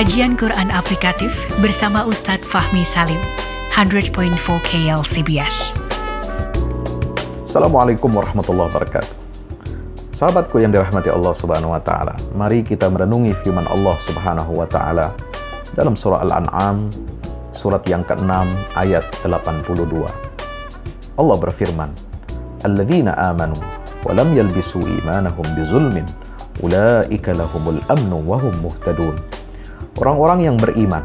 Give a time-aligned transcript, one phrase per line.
[0.00, 1.28] Kajian Quran Aplikatif
[1.60, 3.20] bersama Ustadz Fahmi Salim,
[3.68, 4.32] 100.4
[4.64, 5.76] KLCBS.
[7.44, 9.12] Assalamualaikum warahmatullahi wabarakatuh.
[10.08, 15.12] Sahabatku yang dirahmati Allah Subhanahu wa taala, mari kita merenungi firman Allah Subhanahu wa taala
[15.76, 16.88] dalam surah Al-An'am
[17.52, 18.32] surat yang ke-6
[18.80, 19.84] ayat 82.
[21.20, 21.92] Allah berfirman,
[22.64, 23.60] "Alladzina amanu
[24.08, 26.08] wa lam yalbisu imanahum bizulmin,
[26.64, 29.39] ulaika lahumul amnu wa hum muhtadun."
[29.98, 31.02] Orang-orang yang beriman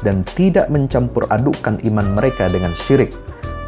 [0.00, 3.12] dan tidak mencampur adukkan iman mereka dengan syirik,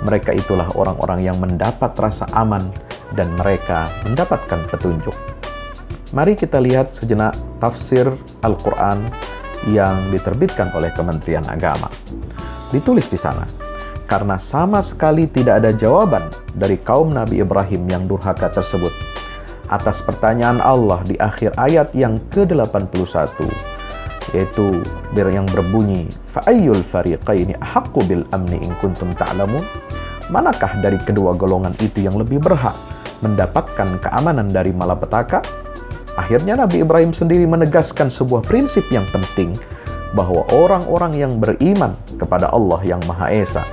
[0.05, 2.73] mereka itulah orang-orang yang mendapat rasa aman
[3.13, 5.15] dan mereka mendapatkan petunjuk.
[6.15, 8.07] Mari kita lihat sejenak tafsir
[8.47, 9.11] Al-Quran
[9.73, 11.89] yang diterbitkan oleh Kementerian Agama.
[12.71, 13.47] Ditulis di sana,
[14.05, 18.93] karena sama sekali tidak ada jawaban dari kaum Nabi Ibrahim yang durhaka tersebut
[19.73, 23.49] atas pertanyaan Allah di akhir ayat yang ke-81
[24.33, 24.81] yaitu
[25.13, 29.61] yang berbunyi fa'ayyul fariqaini ahaqqu bil amni in kuntum ta'lamun?
[30.33, 32.73] Manakah dari kedua golongan itu yang lebih berhak
[33.21, 35.45] mendapatkan keamanan dari malapetaka?
[36.17, 39.53] Akhirnya Nabi Ibrahim sendiri menegaskan sebuah prinsip yang penting
[40.15, 43.67] bahwa orang-orang yang beriman kepada Allah yang Maha Esa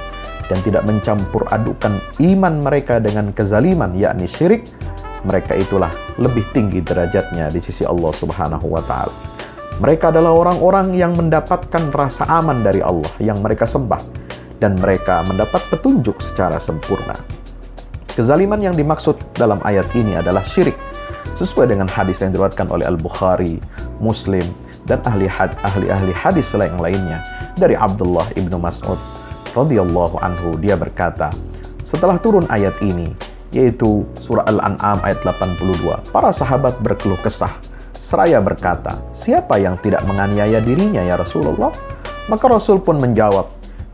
[0.49, 4.67] dan tidak mencampur adukan iman mereka dengan kezaliman yakni syirik
[5.21, 9.30] mereka itulah lebih tinggi derajatnya di sisi Allah Subhanahu wa taala
[9.81, 13.97] mereka adalah orang-orang yang mendapatkan rasa aman dari Allah yang mereka sembah
[14.61, 17.17] dan mereka mendapat petunjuk secara sempurna.
[18.13, 20.77] Kezaliman yang dimaksud dalam ayat ini adalah syirik
[21.33, 23.57] sesuai dengan hadis yang diriwayatkan oleh Al-Bukhari,
[23.97, 24.45] Muslim,
[24.85, 25.25] dan ahli
[25.65, 27.25] ahli ahli hadis lain lainnya
[27.57, 28.97] dari Abdullah ibnu Mas'ud
[29.57, 31.33] radhiyallahu anhu dia berkata
[31.81, 33.13] setelah turun ayat ini
[33.49, 37.51] yaitu surah Al-An'am ayat 82 para sahabat berkeluh kesah
[38.01, 41.69] seraya berkata, "Siapa yang tidak menganiaya dirinya ya Rasulullah?"
[42.25, 43.45] Maka Rasul pun menjawab,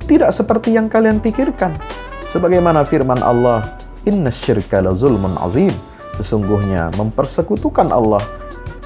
[0.08, 1.76] "Tidak seperti yang kalian pikirkan.
[2.24, 3.76] Sebagaimana firman Allah,
[4.08, 5.76] "Inna syirka la zulmun azim."
[6.18, 8.24] Sesungguhnya mempersekutukan Allah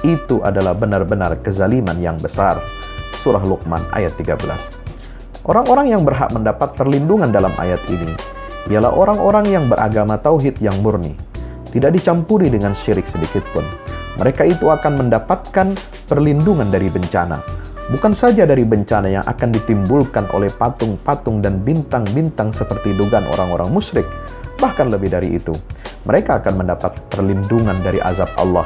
[0.04, 2.60] itu adalah benar-benar kezaliman yang besar.
[3.22, 4.68] Surah Luqman ayat 13.
[5.46, 8.14] Orang-orang yang berhak mendapat perlindungan dalam ayat ini
[8.70, 11.18] ialah orang-orang yang beragama tauhid yang murni,
[11.74, 13.66] tidak dicampuri dengan syirik sedikit pun
[14.20, 15.72] mereka itu akan mendapatkan
[16.04, 17.40] perlindungan dari bencana.
[17.92, 24.06] Bukan saja dari bencana yang akan ditimbulkan oleh patung-patung dan bintang-bintang seperti dugaan orang-orang musyrik,
[24.56, 25.52] bahkan lebih dari itu,
[26.06, 28.64] mereka akan mendapat perlindungan dari azab Allah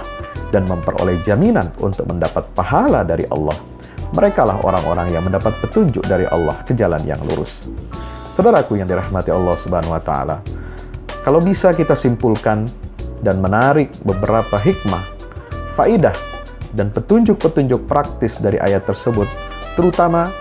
[0.55, 3.57] dan memperoleh jaminan untuk mendapat pahala dari Allah.
[4.15, 7.67] Mereka lah orang-orang yang mendapat petunjuk dari Allah ke jalan yang lurus.
[8.37, 10.45] Saudaraku yang dirahmati Allah Subhanahu wa taala,
[11.25, 12.69] kalau bisa kita simpulkan
[13.25, 15.16] dan menarik beberapa hikmah
[15.77, 16.17] faidah
[16.73, 19.29] dan petunjuk-petunjuk praktis dari ayat tersebut,
[19.77, 20.33] terutama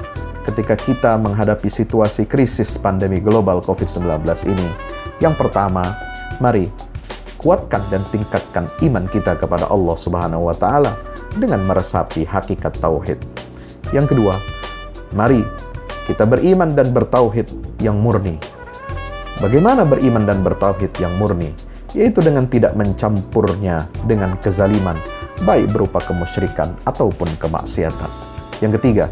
[0.47, 4.69] ketika kita menghadapi situasi krisis pandemi global COVID-19 ini.
[5.19, 5.95] Yang pertama,
[6.37, 6.69] mari
[7.41, 10.93] kuatkan dan tingkatkan iman kita kepada Allah Subhanahu wa taala
[11.35, 13.19] dengan meresapi hakikat tauhid.
[13.93, 14.37] Yang kedua,
[15.13, 15.41] mari
[16.05, 17.49] kita beriman dan bertauhid
[17.81, 18.37] yang murni.
[19.41, 21.51] Bagaimana beriman dan bertauhid yang murni?
[21.95, 24.99] Yaitu dengan tidak mencampurnya dengan kezaliman
[25.43, 28.11] baik berupa kemusyrikan ataupun kemaksiatan.
[28.63, 29.05] Yang ketiga,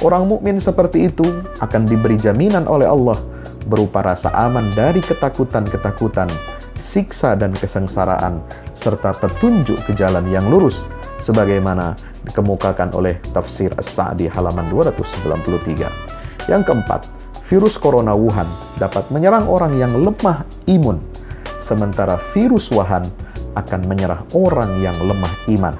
[0.00, 1.26] orang mukmin seperti itu
[1.60, 3.20] akan diberi jaminan oleh Allah
[3.68, 6.32] berupa rasa aman dari ketakutan-ketakutan,
[6.80, 8.40] siksa dan kesengsaraan,
[8.72, 10.88] serta petunjuk ke jalan yang lurus,
[11.20, 11.92] sebagaimana
[12.24, 16.48] dikemukakan oleh tafsir As-Sa'di halaman 293.
[16.48, 17.04] Yang keempat,
[17.44, 18.48] virus corona Wuhan
[18.80, 20.96] dapat menyerang orang yang lemah imun,
[21.60, 23.04] sementara virus Wuhan
[23.58, 25.74] akan menyerah orang yang lemah iman.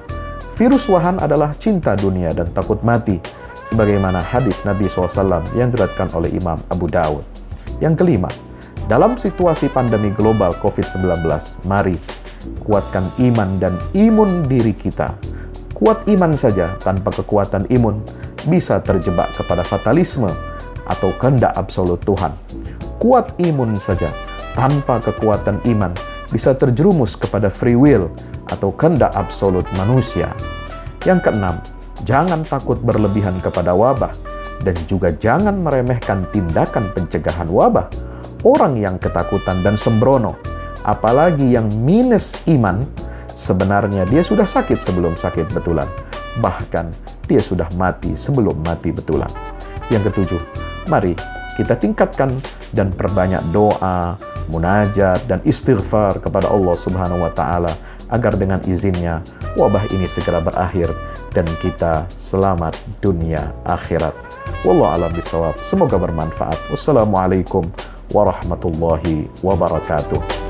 [0.59, 3.15] Virus wahan adalah cinta dunia dan takut mati,
[3.71, 7.23] sebagaimana hadis Nabi SAW yang diriwayatkan oleh Imam Abu Dawud.
[7.79, 8.27] Yang kelima,
[8.91, 11.23] dalam situasi pandemi global COVID-19,
[11.63, 11.95] mari
[12.65, 15.15] kuatkan iman dan imun diri kita.
[15.77, 18.03] Kuat iman saja tanpa kekuatan imun
[18.51, 20.27] bisa terjebak kepada fatalisme
[20.89, 22.35] atau kehendak absolut Tuhan.
[22.99, 24.11] Kuat imun saja
[24.59, 25.95] tanpa kekuatan iman
[26.29, 28.09] bisa terjerumus kepada free will
[28.49, 30.33] atau kehendak absolut manusia.
[31.05, 31.61] Yang keenam,
[32.05, 34.13] jangan takut berlebihan kepada wabah
[34.63, 37.87] dan juga jangan meremehkan tindakan pencegahan wabah.
[38.47, 40.39] Orang yang ketakutan dan sembrono,
[40.87, 42.87] apalagi yang minus iman,
[43.35, 45.87] sebenarnya dia sudah sakit sebelum sakit betulan.
[46.39, 46.85] Bahkan
[47.27, 49.27] dia sudah mati sebelum mati betulan.
[49.91, 50.41] Yang ketujuh,
[50.87, 51.19] mari
[51.59, 52.39] kita tingkatkan
[52.73, 54.17] dan perbanyak doa,
[54.49, 57.73] munajat dan istighfar kepada Allah Subhanahu wa taala
[58.09, 59.21] agar dengan izinnya
[59.53, 60.89] wabah ini segera berakhir
[61.33, 64.13] dan kita selamat dunia akhirat.
[64.65, 65.55] Wallahu alam bisawab.
[65.61, 66.57] Semoga bermanfaat.
[66.73, 67.69] Wassalamualaikum
[68.11, 70.48] warahmatullahi wabarakatuh.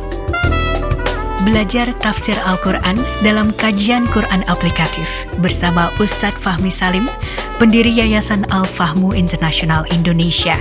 [1.48, 5.08] Belajar tafsir Al-Quran dalam kajian Quran aplikatif
[5.40, 7.08] bersama Ustadz Fahmi Salim,
[7.56, 10.60] pendiri Yayasan Al-Fahmu International Indonesia,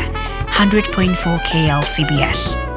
[0.55, 1.19] 100.4
[1.51, 2.68] KL CBS.